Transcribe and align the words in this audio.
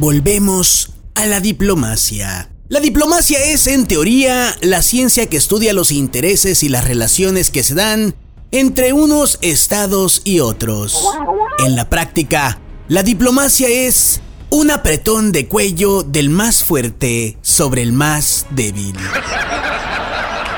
Volvemos 0.00 0.92
a 1.14 1.26
la 1.26 1.40
diplomacia. 1.40 2.50
La 2.70 2.80
diplomacia 2.80 3.38
es, 3.44 3.66
en 3.66 3.86
teoría, 3.86 4.56
la 4.62 4.80
ciencia 4.80 5.26
que 5.26 5.36
estudia 5.36 5.74
los 5.74 5.92
intereses 5.92 6.62
y 6.62 6.70
las 6.70 6.86
relaciones 6.86 7.50
que 7.50 7.62
se 7.62 7.74
dan 7.74 8.14
entre 8.50 8.94
unos 8.94 9.38
estados 9.42 10.22
y 10.24 10.40
otros. 10.40 11.06
En 11.58 11.76
la 11.76 11.90
práctica, 11.90 12.58
la 12.88 13.02
diplomacia 13.02 13.68
es 13.68 14.22
un 14.48 14.70
apretón 14.70 15.32
de 15.32 15.48
cuello 15.48 16.02
del 16.02 16.30
más 16.30 16.64
fuerte 16.64 17.36
sobre 17.42 17.82
el 17.82 17.92
más 17.92 18.46
débil. 18.52 18.96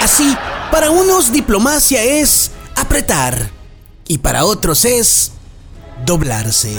Así, 0.01 0.37
para 0.71 0.93
unos 0.93 1.33
diplomacia 1.33 2.01
es 2.01 2.53
apretar 2.77 3.51
y 4.07 4.19
para 4.19 4.45
otros 4.45 4.85
es 4.85 5.33
doblarse. 6.07 6.77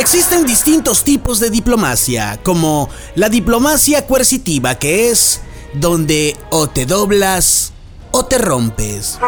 Existen 0.00 0.46
distintos 0.46 1.04
tipos 1.04 1.40
de 1.40 1.50
diplomacia, 1.50 2.40
como 2.42 2.88
la 3.16 3.28
diplomacia 3.28 4.06
coercitiva, 4.06 4.76
que 4.76 5.10
es 5.10 5.42
donde 5.74 6.38
o 6.48 6.70
te 6.70 6.86
doblas 6.86 7.74
o 8.10 8.24
te 8.24 8.38
rompes. 8.38 9.18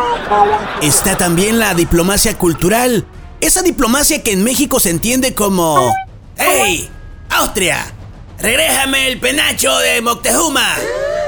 Está 0.80 1.18
también 1.18 1.58
la 1.58 1.74
diplomacia 1.74 2.38
cultural, 2.38 3.06
esa 3.42 3.60
diplomacia 3.60 4.22
que 4.22 4.32
en 4.32 4.42
México 4.44 4.80
se 4.80 4.88
entiende 4.88 5.34
como... 5.34 5.92
¡Hey! 6.38 6.88
¡Austria! 7.28 7.92
¡Regrésame 8.38 9.08
el 9.08 9.20
penacho 9.20 9.76
de 9.76 10.00
Moctezuma! 10.00 10.74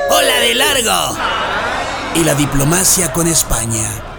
¡Hola 0.08 0.40
de 0.40 0.54
largo! 0.54 1.18
Y 2.14 2.24
la 2.24 2.34
diplomacia 2.34 3.12
con 3.12 3.26
España. 3.26 4.13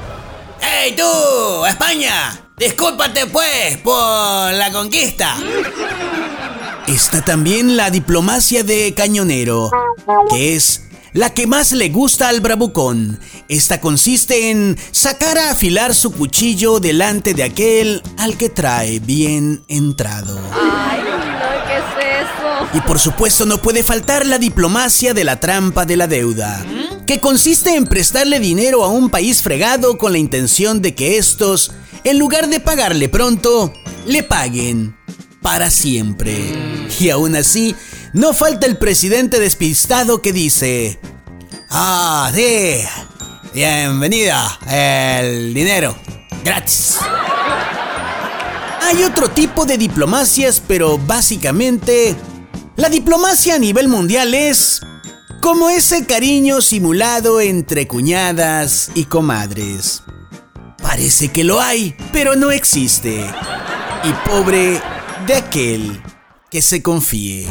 ¡Hey 0.87 0.95
tú! 0.95 1.65
¡España! 1.65 2.39
Discúlpate 2.59 3.25
pues 3.25 3.77
por 3.77 4.53
la 4.53 4.71
conquista. 4.71 5.35
Está 6.85 7.25
también 7.25 7.75
la 7.75 7.89
diplomacia 7.89 8.63
de 8.63 8.93
cañonero, 8.93 9.71
que 10.29 10.55
es 10.55 10.83
la 11.11 11.31
que 11.33 11.47
más 11.47 11.71
le 11.71 11.89
gusta 11.89 12.29
al 12.29 12.39
bravucón. 12.39 13.19
Esta 13.49 13.81
consiste 13.81 14.51
en 14.51 14.77
sacar 14.91 15.39
a 15.39 15.49
afilar 15.49 15.95
su 15.95 16.11
cuchillo 16.11 16.79
delante 16.79 17.33
de 17.33 17.41
aquel 17.41 18.03
al 18.19 18.37
que 18.37 18.49
trae 18.49 18.99
bien 18.99 19.63
entrado. 19.67 20.39
Ay, 20.53 20.99
no, 20.99 21.65
¿qué 21.65 21.77
es 21.77 22.27
eso? 22.27 22.77
Y 22.77 22.81
por 22.81 22.99
supuesto 22.99 23.47
no 23.47 23.57
puede 23.57 23.81
faltar 23.81 24.23
la 24.27 24.37
diplomacia 24.37 25.15
de 25.15 25.23
la 25.23 25.39
trampa 25.39 25.85
de 25.85 25.97
la 25.97 26.05
deuda, 26.05 26.63
que 27.05 27.19
consiste 27.19 27.75
en 27.75 27.85
prestarle 27.85 28.39
dinero 28.39 28.83
a 28.83 28.87
un 28.87 29.09
país 29.09 29.41
fregado 29.41 29.97
con 29.97 30.11
la 30.11 30.17
intención 30.17 30.81
de 30.81 30.95
que 30.95 31.17
estos, 31.17 31.71
en 32.03 32.17
lugar 32.17 32.49
de 32.49 32.59
pagarle 32.59 33.09
pronto, 33.09 33.73
le 34.05 34.23
paguen 34.23 34.95
para 35.41 35.69
siempre. 35.69 36.35
Y 36.99 37.09
aún 37.09 37.35
así, 37.35 37.75
no 38.13 38.33
falta 38.33 38.65
el 38.65 38.77
presidente 38.77 39.39
despistado 39.39 40.21
que 40.21 40.33
dice, 40.33 40.99
ah, 41.69 42.31
sí, 42.33 42.77
bienvenida, 43.53 44.59
el 44.67 45.53
dinero, 45.53 45.95
gratis. 46.43 46.97
Hay 48.81 49.03
otro 49.03 49.29
tipo 49.29 49.65
de 49.65 49.77
diplomacias, 49.77 50.61
pero 50.67 50.97
básicamente 50.97 52.15
la 52.75 52.89
diplomacia 52.89 53.55
a 53.55 53.59
nivel 53.59 53.87
mundial 53.87 54.33
es 54.33 54.81
como 55.45 55.69
ese 55.69 56.07
cariño 56.07 56.59
simulado 56.59 57.39
entre 57.39 57.87
cuñadas 57.87 58.89
y 58.95 59.03
comadres. 59.03 60.01
Parece 60.81 61.27
que 61.27 61.43
lo 61.43 61.61
hay, 61.61 61.95
pero 62.11 62.35
no 62.35 62.49
existe. 62.49 63.23
Y 64.03 64.27
pobre 64.27 64.81
de 65.27 65.35
aquel 65.35 66.01
que 66.49 66.63
se 66.63 66.81
confíe. 66.81 67.47